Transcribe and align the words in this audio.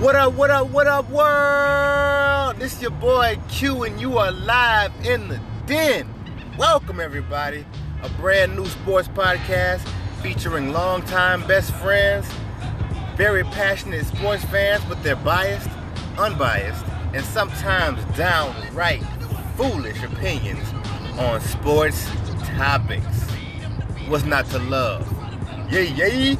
What 0.00 0.14
up, 0.14 0.34
what 0.34 0.48
up, 0.50 0.70
what 0.70 0.86
up, 0.86 1.10
world? 1.10 2.56
This 2.60 2.76
is 2.76 2.82
your 2.82 2.92
boy 2.92 3.36
Q, 3.48 3.82
and 3.82 4.00
you 4.00 4.16
are 4.18 4.30
live 4.30 4.92
in 5.04 5.26
the 5.26 5.40
den. 5.66 6.08
Welcome, 6.56 7.00
everybody. 7.00 7.66
A 8.04 8.08
brand 8.10 8.54
new 8.54 8.66
sports 8.66 9.08
podcast 9.08 9.80
featuring 10.22 10.72
longtime 10.72 11.44
best 11.48 11.74
friends, 11.74 12.28
very 13.16 13.42
passionate 13.42 14.06
sports 14.06 14.44
fans, 14.44 14.84
but 14.88 15.02
they're 15.02 15.16
biased, 15.16 15.68
unbiased, 16.16 16.86
and 17.12 17.24
sometimes 17.24 18.00
downright 18.16 19.02
foolish 19.56 20.00
opinions 20.04 20.64
on 21.18 21.40
sports 21.40 22.06
topics. 22.56 23.24
What's 24.06 24.24
not 24.24 24.46
to 24.50 24.60
love? 24.60 25.12
Yay, 25.72 25.88
yay! 25.88 26.36